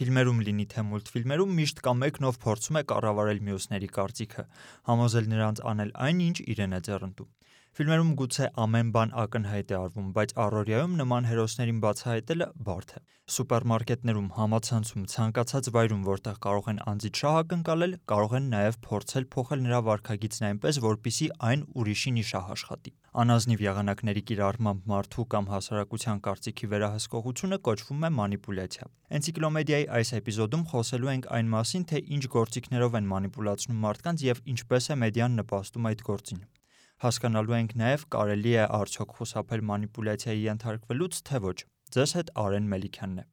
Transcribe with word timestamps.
Ֆիլմերում 0.00 0.38
լինի 0.46 0.64
թե 0.72 0.82
մուլտֆիլմերում 0.88 1.50
միշտ 1.58 1.80
կա 1.84 1.92
մեկն, 2.00 2.26
ով 2.30 2.36
փորձում 2.40 2.76
է 2.80 2.82
կառավարել 2.92 3.40
մյուսների 3.48 3.88
կարծիքը, 3.96 4.44
համոզել 4.88 5.26
նրանց 5.32 5.60
անել 5.70 5.90
այն, 6.06 6.22
ինչ 6.26 6.36
իրեն 6.54 6.76
է 6.78 6.80
ձեռնտու։ 6.86 7.26
Ֆիլմերում 7.80 8.14
գուցե 8.20 8.48
ամեն 8.64 8.92
բան 8.94 9.12
ակնհայտ 9.24 9.74
է 9.74 9.76
արվում, 9.80 10.06
բայց 10.16 10.32
առօրյայում 10.44 10.94
նման 11.00 11.28
հերոսներին 11.30 11.82
բացահայտելը 11.84 12.48
բարդ 12.70 12.94
է։ 12.96 13.02
Սուպերմարկետներում, 13.36 14.32
համացանցում, 14.40 15.04
ցանկացած 15.12 15.70
վայրում, 15.76 16.02
որտեղ 16.08 16.40
կարող 16.48 16.72
են 16.72 16.82
անձից 16.94 17.20
շահ 17.20 17.38
ակնկալել, 17.44 17.94
կարող 18.14 18.34
են 18.40 18.50
նաև 18.56 18.80
փորձել 18.88 19.28
փոխել 19.36 19.64
նրա 19.68 19.84
վարքագիծն 19.90 20.48
այնպես, 20.50 20.82
որպիսի 20.88 21.30
այն 21.50 21.68
ուրիշին 21.84 22.20
իշահ 22.24 22.52
աշխատի։ 22.56 22.96
Անազնիվ 23.10 23.62
եղանակների 23.64 24.20
կիրառմամբ 24.22 24.84
մարդու 24.86 25.22
կամ 25.34 25.46
հասարակության 25.50 26.18
կարծիքի 26.26 26.68
վերահսկողությունը 26.70 27.56
կոչվում 27.66 28.04
է 28.06 28.10
մանիպուլյացիա։ 28.18 28.86
Էնցիկլոմեդիայի 29.18 29.86
այս 29.98 30.12
էպիզոդում 30.20 30.62
խոսելու 30.70 31.10
ենք 31.10 31.26
այն 31.40 31.50
մասին, 31.54 31.86
թե 31.90 32.02
ինչ 32.14 32.22
գործիքներով 32.36 32.98
են 33.00 33.10
մանիպուլացնում 33.10 33.82
մարդկանց 33.82 34.24
եւ 34.30 34.42
ինչպես 34.54 34.86
է 34.94 34.98
մեդիան 35.02 35.36
նպաստում 35.42 35.90
այդ 35.90 36.04
գործին։ 36.06 36.40
Հասկանալու 37.00 37.56
ենք 37.58 37.74
նաև 37.82 38.06
կարելի 38.14 38.54
է 38.54 38.64
արդյոք 38.78 39.14
խուսափել 39.18 39.66
մանիպուլյացիայի 39.74 40.42
ենթարկվելուց, 40.46 41.20
թե 41.26 41.42
ոչ։ 41.50 41.58
Ձեզ 41.90 42.10
հետ 42.20 42.34
Արեն 42.46 42.70
Մելիքյանն 42.70 43.18
է։ 43.18 43.24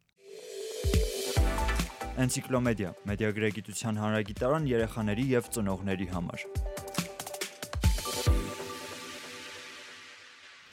Էնցիկլոմեդիա՝ 2.18 2.94
մեդիագրագիտության 3.12 4.00
հանրագիտարան 4.02 4.72
երեխաների 4.74 5.26
եւ 5.38 5.52
ծնողների 5.54 6.08
համար։ 6.18 6.48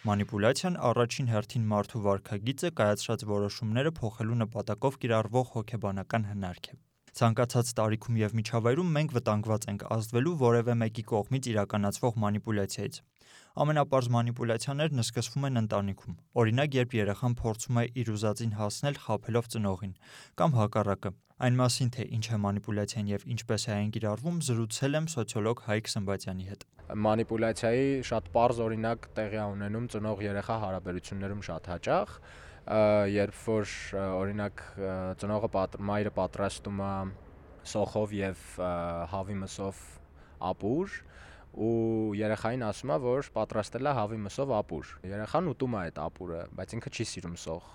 Մանիպուլյացիան 0.05 0.75
առաջին 0.85 1.29
հերթին 1.33 1.63
մարդու 1.69 2.01
վարքագիծը 2.05 2.71
կայացրած 2.79 3.23
որոշումները 3.31 3.93
փոխելու 3.99 4.35
նպատակով 4.41 4.99
կիրառվող 5.05 5.47
հոգեբանական 5.55 6.27
հնարք 6.29 6.69
է։ 6.73 6.77
Ցանկացած 7.21 7.71
տարիքում 7.79 8.19
եւ 8.21 8.35
միջավայրում 8.41 8.91
մենք 8.99 9.15
վտանգված 9.17 9.67
ենք 9.73 9.87
ազդվելու 9.97 10.35
որևէ 10.45 10.77
մեկի 10.85 11.05
կողմից 11.15 11.49
իրականացվող 11.55 12.21
մանիպուլյացիայից։ 12.25 13.01
Ամենապարզ 13.65 14.09
մանիպուլյացիաներն 14.19 15.05
սկսվում 15.05 15.49
են 15.49 15.61
ընտանիքում։ 15.65 16.19
Օրինակ, 16.45 16.79
երբ 16.85 16.97
երեխան 17.01 17.37
փորձում 17.41 17.81
է 17.81 17.85
իր 18.05 18.11
ուզածին 18.19 18.57
հասնել 18.61 19.01
խաբելով 19.09 19.51
ծնողին, 19.55 19.95
կամ 20.37 20.59
հակառակը։ 20.61 21.15
Այն 21.45 21.57
մասին, 21.61 21.89
թե 21.93 22.05
ինչ 22.17 22.25
է 22.33 22.37
մանիպուլյացիան 22.41 23.09
եւ 23.11 23.25
ինչպես 23.35 23.65
է 23.69 23.73
այն 23.75 23.91
կիրառվում, 23.93 24.37
զրուցել 24.47 24.97
եմ 24.97 25.09
սոցիոլոգ 25.13 25.59
Հայկ 25.67 25.91
Սմբատյանի 25.93 26.47
հետ։ 26.49 26.63
Մանիպուլյացիայի 27.05 27.91
շատ 28.09 28.31
པարզ 28.33 28.61
օրինակ 28.65 29.09
տեղի 29.19 29.41
ունենում 29.45 29.89
ծնող-երեխա 29.93 30.57
հարաբերություններում 30.65 31.43
շատ 31.49 31.69
հաճախ 31.75 32.15
երբ 33.13 33.43
որ 33.45 33.75
օրինակ 34.25 34.65
ծնողը 35.21 35.51
պատ, 35.59 35.77
մայրը 35.85 36.13
պատրաստում 36.17 36.81
է 36.81 36.95
սոխով 37.75 38.17
եւ 38.25 38.49
հավի 39.13 39.37
մսով 39.45 39.85
ապուր 40.49 40.97
ու 41.55 41.75
երեխային 42.25 42.65
ասում 42.73 42.93
է 42.95 42.99
որ 43.05 43.29
պատրաստել 43.37 43.93
է 43.93 43.95
հավի 44.01 44.21
մսով 44.25 44.55
ապուր 44.65 44.95
երեխան 45.13 45.51
ուտում 45.53 45.77
է 45.77 45.81
այդ 45.85 46.01
ապուրը 46.09 46.41
բայց 46.57 46.75
ինքը 46.79 46.95
չի 46.95 47.07
սիրում 47.13 47.37
սոխ 47.45 47.69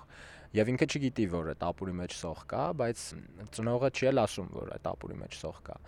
եւ 0.58 0.70
ինքը 0.74 0.90
չգիտի 0.90 1.26
որ 1.34 1.50
այդ 1.54 1.66
ապուրի 1.70 1.96
մեջ 2.00 2.18
սոխ 2.20 2.44
կա 2.50 2.66
բայց 2.82 3.06
ծնողը 3.58 3.90
չի 3.94 4.10
էլ 4.12 4.22
ասում 4.26 4.52
որ 4.58 4.76
այդ 4.80 4.92
ապուրի 4.94 5.18
մեջ 5.24 5.40
սոխ 5.40 5.64
կա 5.70 5.80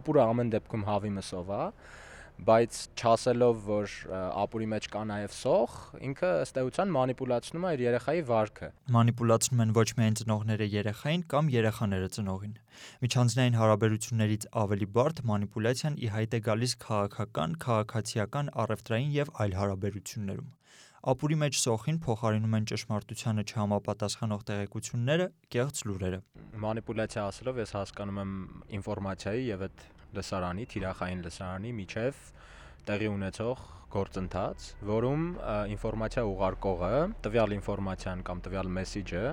ապուրը 0.00 0.22
ամեն 0.26 0.54
դեպքում 0.56 0.86
հավի 0.90 1.12
մսով 1.20 1.52
է 1.60 1.64
բայց 2.46 2.76
չասելով 2.96 3.58
որ 3.66 3.94
ապուրի 4.40 4.66
մեջ 4.72 4.86
կա 4.92 5.00
նաև 5.10 5.32
սոխ, 5.36 5.74
ինքը 6.08 6.30
ըստ 6.44 6.60
էության 6.62 6.92
մանիպուլացնում 6.94 7.66
է 7.68 7.72
իր 7.76 7.82
երեխայի 7.84 8.22
վարքը։ 8.30 8.68
Մանիպուլացնում 8.96 9.62
են 9.64 9.74
ոչ 9.76 9.86
միայն 9.98 10.16
ծնողները 10.20 10.68
երեխային 10.74 11.24
կամ 11.34 11.50
երեխաները 11.56 12.08
ծնողին։ 12.16 12.54
Միջանձնային 13.04 13.58
հարաբերություններից 13.60 14.46
ավելի 14.64 14.88
բարդ 14.96 15.22
մանիպուլյացիան 15.32 16.00
ի 16.00 16.12
հայտ 16.16 16.38
է 16.38 16.42
գալիս 16.48 16.76
քաղաքական, 16.86 17.58
քաղաքացիական, 17.66 18.52
առևտրային 18.64 19.12
եւ 19.20 19.34
այլ 19.44 19.58
հարաբերություններում։ 19.60 20.48
Ապուրի 21.00 21.36
մեջ 21.40 21.56
սոխին 21.56 21.98
փոխարինում 22.04 22.54
են 22.58 22.64
ճշմարտությանը 22.68 23.42
չհամապատասխանող 23.48 24.40
տեղեկությունները, 24.50 25.26
կեղծ 25.54 25.78
լուրերը։ 25.88 26.18
Մանիպուլյացիա 26.60 27.22
ասելով 27.24 27.60
ես 27.62 27.70
հասկանում 27.76 28.18
եմ 28.20 28.34
ինֆորմացիայի 28.76 29.46
եւ 29.46 29.62
այդ 29.64 29.84
լսարանի, 30.18 30.66
թիրախային 30.74 31.22
լսարանի 31.24 31.72
միջև 31.78 32.20
տեղի 32.90 33.08
ունեցող 33.16 33.62
գործընթաց, 33.96 34.66
որում 34.90 35.24
ինֆորմացիա 35.72 36.24
ուղարկողը 36.34 36.92
տվյալ 37.24 37.54
ինֆորմացիան 37.56 38.24
կամ 38.28 38.42
տվյալ 38.44 38.70
մեսիջը 38.76 39.24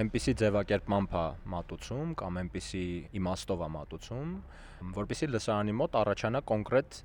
այնպիսի 0.00 0.34
ձևակերպմամբ 0.40 1.18
է 1.20 1.26
մատուցում 1.56 2.16
կամ 2.24 2.40
այնպիսի 2.40 2.86
իմաստով 3.20 3.66
է 3.66 3.70
մատուցում, 3.76 4.32
որպեսզի 4.96 5.30
լսարանի 5.34 5.76
մոտ 5.82 6.00
առաջանա 6.04 6.42
կոնկրետ 6.54 6.98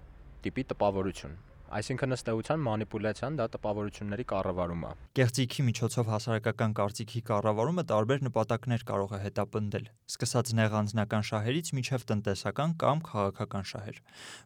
տիպի 0.46 0.66
տպավորություն 0.72 1.36
Այսինքն 1.74 2.14
ըստ 2.14 2.28
էության 2.30 2.62
մանիպուլյացիան 2.66 3.38
դա 3.40 3.46
տպավորությունների 3.56 4.26
կառավարում 4.30 4.84
է։ 4.86 4.90
Կեղծիքի 5.18 5.64
միջոցով 5.66 6.10
հասարակական 6.14 6.76
կարծիքի 6.78 7.22
կառավարումը 7.30 7.84
տարբեր 7.90 8.22
նպատակներ 8.28 8.84
կարող 8.90 9.16
է 9.18 9.20
հետապնդել, 9.26 9.88
սկսած 10.14 10.52
նեղ 10.62 10.76
անձնական 10.80 11.26
շահերից 11.30 11.72
մինչև 11.76 12.06
տնտեսական 12.12 12.76
կամ 12.86 13.02
քաղաքական 13.10 13.66
շահեր։ 13.72 13.98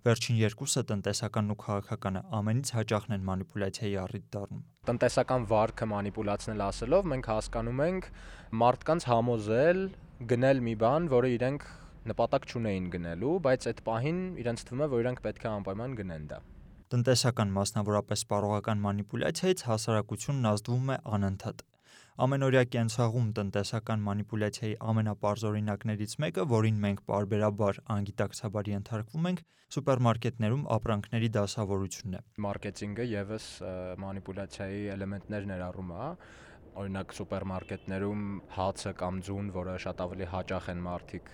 Վերջին 0.08 0.40
երկուսը 0.40 0.84
տնտեսականն 0.90 1.52
ու 1.52 1.60
քաղաքականը 1.60 2.22
ամենից 2.40 2.72
հաճախն 2.80 3.16
են 3.20 3.28
մանիպուլյացիայի 3.30 3.98
առիթ 4.06 4.30
դառնում։ 4.40 4.64
Տնտեսական 4.90 5.50
վարկը 5.52 5.90
մանիպուլացնել 5.92 6.64
ասելով 6.70 7.10
մենք 7.14 7.30
հասկանում 7.30 7.84
ենք 7.90 8.08
մարդկանց 8.64 9.10
համոզել 9.12 9.84
գնել 10.30 10.64
մի 10.70 10.76
բան, 10.80 11.12
որը 11.20 11.34
իրենք 11.36 11.68
նպատակ 12.10 12.48
չունեին 12.50 12.88
գնելու, 12.96 13.34
բայց 13.46 13.68
այդ 13.70 13.84
պահին 13.90 14.22
իրենց 14.44 14.64
թվում 14.70 14.82
է, 14.86 14.88
որ 14.96 15.04
իրենք 15.04 15.22
պետք 15.28 15.46
է 15.46 15.50
անպայման 15.60 16.00
գնեն 16.00 16.26
դա։ 16.32 16.40
Տնտեսական, 16.90 17.52
մասնավորապես 17.54 18.22
սպառողական 18.24 18.80
մանիպուլյացիայից 18.82 19.60
հասարակությունն 19.68 20.48
ազդվում 20.52 20.88
է 20.90 20.96
անընդհատ։ 21.18 21.60
Ամենօրյա 22.26 22.64
կենցաղում 22.76 23.28
տնտեսական 23.40 24.02
մանիպուլյացիայի 24.08 24.74
ամենապարզ 24.94 25.44
օրինակներից 25.52 26.16
մեկը, 26.26 26.48
որին 26.56 26.82
մենք 26.88 27.04
parberabar 27.12 27.80
անգիտակցաբար 27.94 28.72
ենթարկվում 28.74 29.30
ենք, 29.30 29.46
սուպերմարկետներում 29.78 30.66
ապրանքների 30.80 31.30
դասավորությունն 31.38 32.18
է։ 32.18 32.24
Մարքեթինգը 32.50 33.08
եւս 33.14 33.48
մանիպուլյացիայի 34.10 34.84
էլեմենտներ 34.98 35.50
ներառում 35.54 35.94
է, 35.94 36.10
օրինակ 36.80 37.14
սուպերմարկետներում 37.18 38.22
հացը 38.56 38.92
կամ 39.00 39.20
ձուն, 39.28 39.48
որը 39.56 39.74
շատ 39.84 40.04
ավելի 40.06 40.28
հաճախ 40.32 40.68
են 40.74 40.84
մարդիկ 40.86 41.32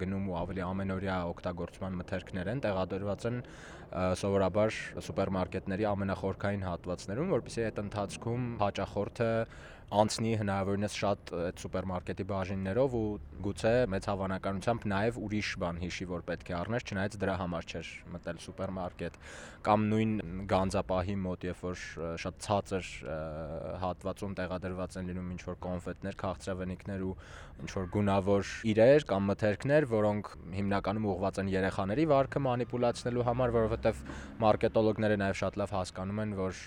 գնում 0.00 0.28
ու 0.32 0.36
ավելի 0.40 0.64
ամենօրյա 0.66 1.16
օգտագործման 1.32 1.98
մթերքներ 2.00 2.50
են, 2.52 2.62
տեղադրված 2.66 3.26
են 3.30 3.40
սովորաբար 4.22 4.78
սուպերմարկետների 5.06 5.86
ամենախորքային 5.92 6.66
հատվածներում, 6.66 7.30
որովհետեւ 7.38 7.68
այդ 7.68 7.78
ընթացքում 7.84 8.48
հաճախորդը 8.64 9.30
անցնի 9.88 10.32
հնարավորինս 10.36 10.94
շատ 11.00 11.30
այդ 11.38 11.60
սուպերմարկետի 11.62 12.24
բաժիններով 12.28 12.96
ու 12.98 13.04
գուցե 13.46 13.70
մեծ 13.88 14.08
հավանականությամբ 14.10 14.82
նաև 14.92 15.20
ուրիշ 15.24 15.52
բան 15.62 15.78
հիշի, 15.80 16.06
որ 16.10 16.24
պետք 16.28 16.50
է 16.52 16.56
առներ, 16.58 16.84
չնայած 16.92 17.16
դրա 17.22 17.36
համար 17.40 17.68
չէր 17.72 17.92
մտել 18.12 18.42
սուպերմարկետ 18.44 19.16
կամ 19.68 19.86
նույն 19.88 20.12
գանձապահի 20.52 21.16
մոտ, 21.24 21.46
երբ 21.48 21.62
որ 21.68 21.86
շատ 22.20 22.38
ցածր 22.44 22.90
հատվածում 23.84 24.36
տեղադրված 24.38 24.98
են 25.00 25.08
լինում 25.08 25.32
ինչ 25.34 25.42
որ 25.48 25.58
կոնֆետներ, 25.64 26.18
քաղցրավենիքներ 26.20 27.06
ու 27.08 27.14
ինչ 27.64 27.70
որ 27.78 27.88
գունավոր 27.96 28.52
իրեր 28.70 29.08
կամ 29.08 29.26
մթերքներ, 29.32 29.88
որոնք 29.88 30.30
հիմնականում 30.58 31.08
ուղղված 31.16 31.40
են 31.42 31.50
երեխաների 31.56 32.04
վարքը 32.12 32.44
մանիպուլացնելու 32.44 33.26
համար, 33.28 33.54
որովհետև 33.56 34.04
մարքետոլոգները 34.44 35.18
նաև 35.24 35.42
շատ 35.42 35.58
լավ 35.58 35.74
հասկանում 35.78 36.22
են, 36.22 36.36
որ 36.38 36.62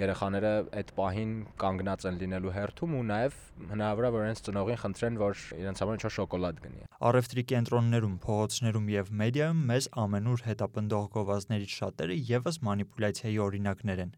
երեխաները 0.00 0.50
այդ 0.80 0.90
պահին 0.96 1.32
կանգնած 1.60 2.06
են 2.10 2.18
լինելու 2.20 2.54
հերթում 2.56 2.96
ու 3.00 3.02
նաև 3.10 3.36
հնարավոր 3.70 4.06
է 4.08 4.10
որ 4.14 4.24
իրենց 4.26 4.42
ծնողին 4.48 4.80
խնդրեն 4.82 5.20
որ 5.20 5.44
իրենց 5.60 5.82
համար 5.84 5.98
ինչ-որ 6.00 6.14
շոկոլադ 6.16 6.60
գնի։ 6.64 6.84
Առևտրի 7.10 7.44
կենտրոններում, 7.52 8.16
փողոցներում 8.24 8.90
եւ 8.94 9.12
մեդիայում 9.20 9.62
մեզ 9.70 9.88
ամենուր 10.04 10.44
հետապնդող 10.50 11.06
գովազդներից 11.20 11.76
շատերը 11.80 12.18
եւս 12.30 12.60
մանիպուլյացիայի 12.70 13.40
օրինակներ 13.50 14.04
են։ 14.06 14.12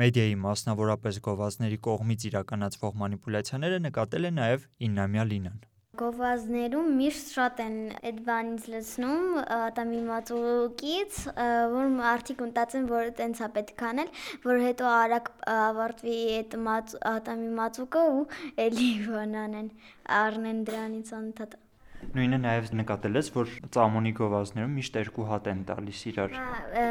Մեդիայի 0.00 0.36
մասնավորապես 0.44 1.16
գովազդների 1.26 1.78
կողմից 1.86 2.28
իրականացվող 2.30 2.94
մանիպուլյացիաները 3.04 3.82
նկատել 3.90 4.30
է 4.30 4.32
նաև 4.40 4.70
Իննամյա 4.88 5.26
Լինան 5.34 5.69
գովազդներում 5.98 6.90
միշտ 6.96 7.30
շատ 7.34 7.60
են 7.64 7.78
այդ 8.08 8.18
բանից 8.26 8.66
լցնում 8.72 9.24
ատամի 9.56 10.02
մածուկից, 10.10 11.16
որ 11.72 11.96
արդիկ 12.10 12.44
մտածեն, 12.46 12.86
որ 12.92 13.10
տենց 13.20 13.40
է 13.46 13.48
պետք 13.56 13.82
անել, 13.88 14.12
որ 14.44 14.62
հետո 14.66 14.88
արագ 14.90 15.32
ավարտվի 15.54 16.18
այդ 16.36 16.54
մաց 16.68 16.94
ատամի 17.14 17.50
մածուկը 17.58 18.04
ու 18.20 18.22
էլի 18.68 18.92
բան 19.08 19.34
անեն, 19.42 19.74
առնեն 20.20 20.62
դրանից 20.70 21.12
անընդհատ։ 21.18 21.58
Նույնը 22.00 22.38
նաև 22.42 22.70
նկատել 22.80 23.18
ես, 23.20 23.28
որ 23.34 23.50
ծամոնի 23.76 24.12
գովազներում 24.18 24.72
միշտ 24.78 24.96
երկու 25.00 25.26
հատ 25.30 25.48
են 25.52 25.60
տալիս 25.68 26.00
իրար։ 26.10 26.36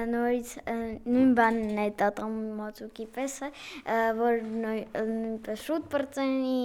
Նորից 0.10 0.52
նույն 0.70 1.32
բանն 1.40 1.82
է 1.84 1.88
տատամի 2.02 2.52
մածուկի 2.60 3.08
պես 3.16 3.36
է, 3.48 3.50
որ 4.20 4.38
նույնպես 4.64 5.66
շուտ 5.66 5.90
բրծենի, 5.94 6.62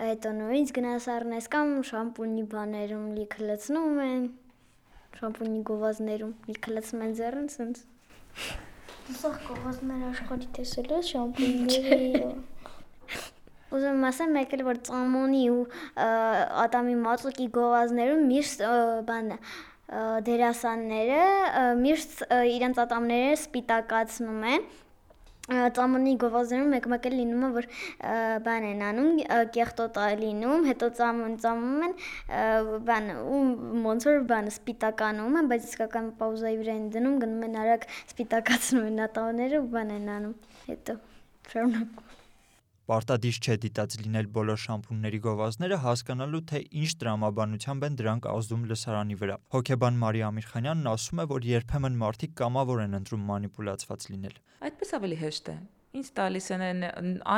հետո 0.00 0.34
նորից 0.38 0.72
գնաս 0.78 1.08
առնես 1.16 1.50
կամ 1.56 1.74
շամպունի 1.90 2.46
բաներում 2.54 3.10
լիքը 3.18 3.50
լցնում 3.50 4.00
են, 4.06 4.24
շամպունի 5.20 5.60
գովազներում 5.72 6.34
լիքը 6.50 6.76
լցնում 6.78 7.04
են 7.08 7.16
ձեռն, 7.20 7.50
սենց։ 7.58 7.84
Սա 9.20 9.34
գովազներ 9.50 10.08
աշխարհի 10.12 10.48
տեսել 10.60 10.90
ես 10.94 11.12
շամպունիների 11.16 12.10
Ուզում 13.70 13.96
եմ 13.96 14.06
ասեմ 14.10 14.32
մեկ 14.34 14.54
էլ 14.56 14.62
որ 14.66 14.78
ծամոնի 14.90 15.42
ու 15.54 15.64
ատամի 16.64 16.96
մածուկի 17.06 17.48
գովազներում 17.56 18.22
միշտ 18.30 18.64
բան 19.10 19.32
դերասանները 20.26 21.22
միշտ 21.80 22.22
իրենց 22.56 22.84
ատամները 22.84 23.32
սպիտակացնում 23.40 24.46
են 24.54 24.70
ծամոնի 25.50 26.12
գովազներում 26.22 26.74
մեկ-մեկ 26.74 27.06
էլ 27.10 27.16
լինում 27.20 27.46
է 27.46 27.48
որ 27.56 27.66
բան 28.46 28.66
են 28.68 28.84
անում 28.86 29.08
կեղտոտ 29.56 29.98
է 30.02 30.12
լինում 30.20 30.68
հետո 30.70 30.90
ծամոն 31.00 31.34
ծամում 31.46 31.82
են 31.88 31.96
բան 32.90 33.10
ու 33.24 33.42
ոնց 33.88 34.08
որ 34.10 34.22
բանը 34.30 34.54
սպիտականում 34.54 35.40
են 35.42 35.50
բայց 35.54 35.68
իսկական 35.70 36.14
պաուզայի 36.22 36.62
վրա 36.62 36.78
են 36.78 36.88
դնում 36.94 37.18
գնում 37.24 37.44
են 37.50 37.60
արագ 37.64 37.90
սպիտակացնում 38.14 38.88
են 38.92 39.04
ատամները 39.10 39.62
ու 39.64 39.68
բան 39.74 39.94
են 39.98 40.08
անում 40.20 40.40
հետո 40.70 40.98
շարունակում 41.50 42.19
Պարտադիր 42.90 43.36
չէ 43.38 43.54
դիտած 43.62 43.92
լինել 44.02 44.28
բոլոր 44.34 44.58
շամպունների 44.60 45.18
գովազդները 45.22 45.76
հասկանալու, 45.84 46.40
թե 46.50 46.60
ինչ 46.80 46.88
տրամաբանությամբ 47.02 47.86
են 47.86 47.98
դրանք 48.00 48.26
ազդում 48.30 48.64
լսարանի 48.70 49.16
վրա։ 49.20 49.36
Հոկեբան 49.54 50.00
Մարիա 50.00 50.30
Ամիրխանյանն 50.32 50.90
ասում 50.90 51.22
է, 51.22 51.26
որ 51.30 51.46
երբեմն 51.50 52.00
մարդիկ 52.02 52.34
կամավոր 52.40 52.82
են 52.86 52.98
ընտրում 52.98 53.22
մանիպուլացված 53.30 54.08
լինել։ 54.10 54.36
Այդպես 54.66 54.92
ավելի 54.98 55.20
հեշտ 55.22 55.52
է։ 55.54 55.56
Ինչ 56.00 56.06
տալիս 56.18 56.50
են 56.58 56.84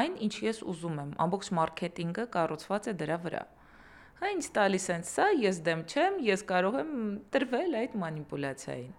այն, 0.01 0.19
ինչ 0.25 0.35
ես 0.49 0.65
ուզում 0.73 0.99
եմ։ 1.05 1.15
Ամբողջ 1.27 1.53
մարքեթինգը 1.61 2.29
կառուցված 2.33 2.89
է 2.89 2.99
դրա 3.05 3.23
վրա։ 3.29 3.47
Հա 4.23 4.35
ինչ 4.41 4.45
տալիս 4.57 4.87
են 4.97 5.09
սա, 5.13 5.31
ես 5.53 5.65
դեմ 5.69 5.81
չեմ, 5.93 6.21
ես 6.33 6.45
կարող 6.49 6.77
եմ 6.81 6.93
տրվել 7.37 7.81
այդ 7.83 7.97
մանիպուլյացիային։ 8.03 8.93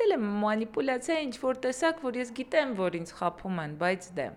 Դել 0.00 0.14
եմ 0.16 0.28
մանիպուլյացիա 0.48 1.24
ինչ 1.28 1.34
որ 1.44 1.64
տեսակ, 1.66 2.06
որ 2.08 2.20
ես 2.24 2.30
գիտեմ, 2.40 2.78
որ 2.80 2.96
ինձ 3.00 3.18
խափում 3.20 3.60
են, 3.64 3.74
բայց 3.80 4.14
դե 4.20 4.28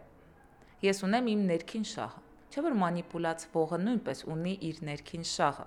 Ես 0.84 0.98
ունեմ 1.08 1.28
իմ 1.32 1.44
ներքին 1.48 1.84
շահը։ 1.88 2.22
Չէ՞ 2.52 2.62
որ 2.64 2.74
մանիպուլացվողը 2.80 3.78
նույնպես 3.84 4.22
ունի 4.34 4.52
իր 4.70 4.80
ներքին 4.90 5.22
շահը։ 5.30 5.66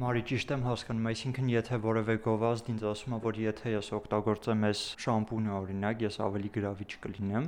Մարի 0.00 0.22
ճիշտ 0.30 0.54
եմ 0.56 0.64
հասկանում, 0.66 1.06
այսինքն 1.10 1.52
եթե 1.52 1.78
որևէ 1.84 2.16
գովազդ 2.24 2.70
ինձ 2.72 2.86
ասում 2.90 3.14
է, 3.14 3.20
որ 3.28 3.38
եթե 3.44 3.74
ես 3.76 3.92
օգտագործեմ 4.00 4.66
այս 4.70 4.82
շամպունը 5.04 5.54
օրինակ, 5.60 6.02
ես 6.06 6.18
ավելի 6.26 6.50
գրավիչ 6.56 6.90
կլինեմ, 7.06 7.46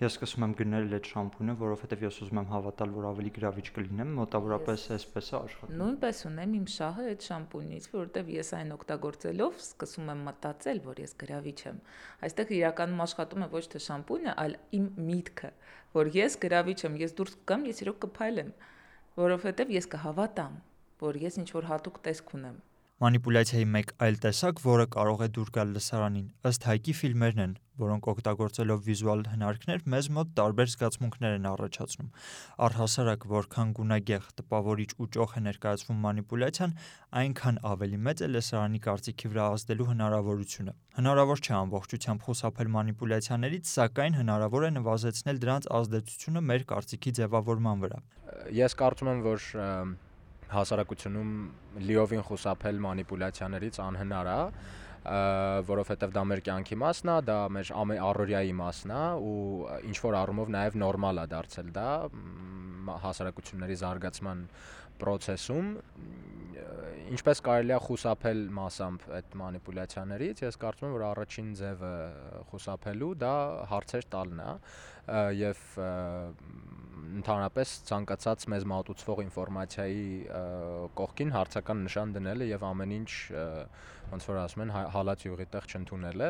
Ես 0.00 0.14
սկսում 0.16 0.44
եմ 0.46 0.52
գնել 0.56 0.94
այդ 0.96 1.08
շամպունը, 1.10 1.54
որովհետև 1.60 2.04
ես 2.06 2.18
ուզում 2.24 2.38
եմ 2.40 2.46
հավատալ, 2.50 2.92
որ 2.94 3.06
ավելի 3.10 3.32
գրավիչ 3.36 3.64
կլինեմ, 3.76 4.14
մոտավորապես 4.16 4.84
այսպես 4.96 5.26
է 5.28 5.34
աշխատում։ 5.40 5.80
Նույնպես 5.80 6.22
ունեմ 6.30 6.54
իմ 6.60 6.64
շահը 6.74 7.04
այդ 7.10 7.26
շամպունից, 7.26 7.88
որովհետև 7.92 8.30
ես 8.36 8.52
այն 8.60 8.72
օգտագործելով 8.76 9.60
սկսում 9.60 10.08
եմ 10.14 10.24
մտածել, 10.30 10.80
որ 10.88 11.02
ես 11.04 11.14
գրավիչ 11.20 11.58
եմ։ 11.68 11.82
Այստեղ 12.30 12.54
իրականում 12.60 13.04
աշխատում 13.04 13.44
է 13.44 13.50
ոչ 13.60 13.64
թե 13.76 13.82
շամպունը, 13.90 14.32
այլ 14.40 14.56
իմ 14.80 14.88
միտքը, 15.10 15.52
որ 16.00 16.12
ես 16.16 16.40
գրավիչ 16.48 16.78
եմ, 16.88 16.98
ես 17.04 17.14
դուրս 17.20 17.36
կգամ, 17.44 17.68
ես 17.70 17.84
իրոք 17.84 18.02
կփայլեմ, 18.08 18.50
որովհետև 19.20 19.76
ես 19.76 19.92
կհավատամ, 20.00 20.58
որ 21.04 21.22
ես 21.28 21.40
ինչ 21.44 21.48
որ 21.60 21.72
հատուկ 21.74 22.04
տեսք 22.08 22.36
ունեմ 22.40 22.58
Մանիպուլյացիայի 23.00 23.66
մեկ 23.72 23.92
այլ 24.04 24.16
տեսակ, 24.20 24.58
որը 24.60 24.84
կարող 24.92 25.22
է 25.24 25.26
դուր 25.32 25.50
գալ 25.54 25.70
լսարանին, 25.72 26.24
ըստ 26.50 26.64
հայկի 26.68 26.94
ֆիլմերն 26.98 27.38
են, 27.44 27.54
որոնք 27.80 28.08
օգտագործելով 28.12 28.82
վիզուալ 28.84 29.22
հնարքներ 29.30 29.86
մեզ 29.94 30.08
մոտ 30.16 30.34
տարբեր 30.40 30.68
զգացմունքներ 30.74 31.36
են 31.38 31.48
առաջացնում։ 31.48 32.10
Առհասարակ, 32.66 33.24
որքան 33.30 33.72
գունագեղ, 33.80 34.26
տպավորիչ 34.40 34.90
ու 35.00 35.08
ճոխ 35.16 35.32
է 35.32 35.42
ներկայացվում 35.48 36.04
մանիպուլյացիան, 36.04 36.76
այնքան 37.24 37.62
ավելի 37.72 38.02
մեծ 38.04 38.20
է 38.20 38.30
լսարանի 38.36 38.82
կարծիքի 38.84 39.32
վրա 39.32 39.48
ազդելու 39.56 39.88
հնարավորությունը։ 39.94 40.76
Հնարավոր 41.00 41.40
չէ 41.40 41.56
ամբողջությամբ 41.56 42.28
խուսափել 42.28 42.72
մանիպուլյացիաներից, 42.76 43.72
սակայն 43.80 44.20
հնարավոր 44.20 44.68
է 44.68 44.70
նվազեցնել 44.76 45.40
դրանց 45.40 45.72
ազդեցությունը 45.80 46.44
մեր 46.52 46.68
կարծիքի 46.74 47.16
ձևավորման 47.20 47.84
վրա։ 47.86 48.04
Ես 48.60 48.76
կարծում 48.84 49.12
եմ, 49.14 49.24
որ 49.30 49.50
հասարակությունում 50.54 51.32
լիովին 51.88 52.24
խուսափել 52.28 52.80
մանիպուլյացիաներից 52.86 53.80
անհնար 53.86 54.30
է 54.30 54.40
որովհետև 55.70 56.10
դա 56.12 56.24
մեր 56.28 56.42
կյանքի 56.44 56.76
մասն 56.80 57.10
է, 57.10 57.14
դա 57.30 57.36
մեր 57.56 57.70
առօրյայի 58.10 58.56
մասն 58.58 58.90
է 58.92 59.04
ու 59.30 59.36
ինչ 59.88 59.96
որ 60.04 60.16
առումով 60.20 60.50
նաև 60.56 60.76
նորմալ 60.82 61.22
է 61.22 61.26
դարձել 61.30 61.70
դա 61.78 61.88
հասարակությունների 63.06 63.78
զարգացման 63.80 64.42
process-ում 65.00 65.70
ինչպես 67.10 67.40
կարելի 67.46 67.74
է 67.74 67.78
խուսափել 67.86 68.42
massամբ 68.54 69.06
այդ 69.16 69.32
մանիպուլյացիաներից, 69.40 70.42
ես 70.44 70.58
կարծում 70.62 70.86
եմ, 70.86 70.92
որ 70.94 71.04
առաջին 71.08 71.48
ձևը 71.60 71.94
խուսափելու 72.50 73.10
դա 73.24 73.32
հարցեր 73.72 74.06
տալն 74.14 74.42
է 74.44 74.50
եւ 75.40 75.64
ընդհանրապես 77.18 77.74
ցանկացած 77.90 78.46
մեզ 78.52 78.66
մատուցվող 78.70 79.22
ինֆորմացիայի 79.26 80.08
կողքին 81.00 81.34
հարցական 81.34 81.84
նշան 81.86 82.14
դնելը 82.16 82.48
եւ 82.50 82.66
ամեն 82.70 82.96
ինչ 83.00 83.12
ոնց 84.10 84.26
որ 84.30 84.40
ասում 84.40 84.64
են 84.64 84.74
հալած 84.94 85.24
յուղի 85.26 85.46
տեղ 85.54 85.70
չընդունելը 85.70 86.28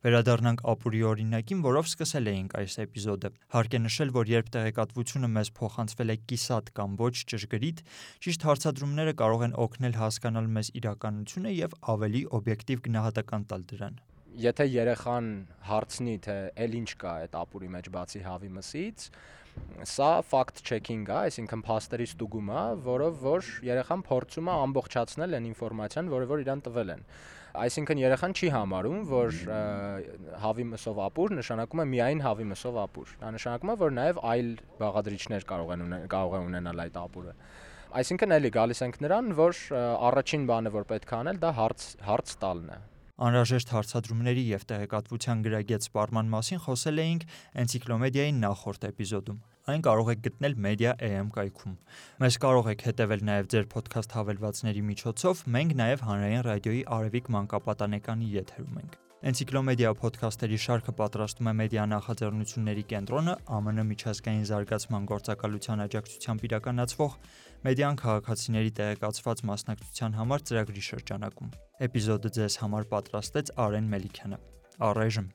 Վերադառնանք 0.00 0.62
ապուրի 0.72 1.00
օրինակին, 1.10 1.58
որով 1.66 1.88
սկսել 1.90 2.28
էինք 2.30 2.54
այս 2.56 2.76
էպիզոդը։ 2.86 3.30
Հարկ 3.52 3.74
է 3.76 3.80
նշել, 3.84 4.12
որ 4.16 4.30
երբ 4.32 4.46
տեղեկատվությունը 4.56 5.28
մեզ 5.36 5.50
փոխանցվել 5.60 6.14
է 6.14 6.16
կիսատ 6.32 6.70
կամ 6.80 6.94
ոչ 7.04 7.12
ճշգրիտ, 7.32 7.82
ճիշտ 8.24 8.46
հարցադրումները 8.48 9.14
կարող 9.20 9.44
են 9.50 9.58
օգնել 9.66 9.98
հասկանալ 10.00 10.48
մեզ 10.56 10.72
իրականությունը 10.80 11.52
եւ 11.60 11.76
ավելի 11.94 12.22
օբյեկտիվ 12.40 12.86
գնահատական 12.88 13.44
տալ 13.52 13.68
դրան 13.74 14.00
եթե 14.40 14.64
երեխան 14.70 15.28
հարցնի 15.66 16.12
թե 16.24 16.36
ել 16.64 16.74
ինչ 16.80 16.90
կա 17.02 17.12
այդ 17.24 17.36
ապուրի 17.40 17.70
մեջ 17.74 17.88
բացի 17.96 18.20
հավի 18.24 18.50
մսից, 18.56 19.06
Սա 19.88 20.08
fact 20.28 20.60
checking 20.66 21.06
է, 21.08 21.14
այսինքն 21.30 21.62
փաստերի 21.64 22.06
ստուգում 22.10 22.50
է, 22.52 22.62
որով 22.84 23.22
որ 23.24 23.46
երեխան 23.64 24.02
փորձում 24.08 24.50
է 24.50 24.56
ամբողջացնել 24.66 25.36
այն 25.38 25.46
ինֆորմացիան, 25.50 26.10
որը 26.12 26.28
որ 26.30 26.42
իրան 26.44 26.62
տվել 26.66 26.92
են։ 26.94 27.06
Այսինքն 27.60 28.02
երեխան 28.02 28.34
չի 28.36 28.50
համարում, 28.54 29.00
որ 29.10 29.38
հավի 30.44 30.66
մսով 30.70 31.00
ապուր 31.06 31.34
նշանակում 31.40 31.82
է 31.82 31.86
միայն 31.94 32.22
հավի 32.26 32.46
մսով 32.52 32.78
ապուր։ 32.84 33.16
Դա 33.24 33.32
նշանակում 33.40 33.72
է, 33.72 33.76
որ 33.80 33.96
նաև 33.96 34.20
այլ 34.30 34.52
բաղադրիչներ 34.84 35.48
կարող 35.50 35.74
են 35.74 35.96
կարող 36.14 36.36
են 36.38 36.46
ունենալ 36.50 36.84
այդ 36.84 37.00
ապուրը։ 37.00 37.34
Այսինքն 37.90 38.36
էլի 38.36 38.54
գալիս 38.54 38.84
ենք 38.86 39.00
նրան, 39.02 39.34
որ 39.40 39.64
առաջին 39.80 40.46
բանը, 40.46 40.74
որ 40.78 40.88
պետք 40.94 41.10
է 41.10 41.20
անել, 41.24 41.42
դա 41.42 41.50
հարց 41.58 41.86
հարց 42.06 42.34
տալն 42.44 42.70
է 42.70 42.78
Անհրաժեշտ 43.20 43.72
հարցադրումների 43.74 44.44
եւ 44.48 44.62
տեղեկատվության 44.70 45.42
գրագետ 45.44 45.86
սպառման 45.86 46.30
մասին 46.34 46.62
խոսել 46.66 47.00
էինք 47.04 47.26
Էնցիկլոմեդիայի 47.64 48.32
նախորդ 48.40 48.86
էպիզոդում։ 48.90 49.42
Այն 49.70 49.84
կարող 49.86 50.10
եք 50.14 50.22
գտնել 50.24 50.56
Media.am 50.66 51.28
կայքում։ 51.36 51.76
Մեզ 52.24 52.40
կարող 52.46 52.72
եք 52.72 52.86
հետևել 52.88 53.26
նաև 53.28 53.52
ձեր 53.52 53.68
ոդքասթ 53.76 54.16
հավելվածների 54.20 54.86
միջոցով, 54.88 55.44
մենք 55.60 55.76
նաև 55.84 56.08
հանրային 56.08 56.44
ռադիոյի 56.48 56.82
Արևիկ 56.96 57.30
մանկապատանեկանի 57.36 58.34
եթերում 58.40 58.82
ենք։ 58.86 59.00
Էնցիկլոմեդիա 59.20 59.88
ոդքասթերի 60.00 60.58
շարքը 60.64 60.92
պատրաստում 60.96 61.48
է 61.50 61.52
Մեդիա 61.58 61.82
նախաձեռնությունների 61.90 62.84
կենտրոնը 62.92 63.34
ԱՄՆ 63.52 63.84
միջազգային 63.90 64.46
զարգացման 64.50 65.08
գործակալության 65.10 65.84
աջակցությամբ 65.84 66.46
իրականացվող 66.48 67.18
Մեդիան 67.68 68.00
քաղաքացիների 68.00 68.72
տեղեկացված 68.80 69.44
մասնակցության 69.52 70.18
համար 70.22 70.46
ծրագրի 70.48 70.86
շրջանակում։ 70.88 71.52
Էպիզոդը 71.90 72.34
ձեզ 72.40 72.58
համար 72.64 72.90
պատրաստեց 72.96 73.54
Արեն 73.68 73.92
Մելիքյանը։ 73.92 74.42
Առայժմ 74.88 75.30